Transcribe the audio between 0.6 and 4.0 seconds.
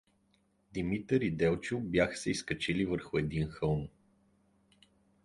Димитър и Делчо бяха се изкачили върху един хълм.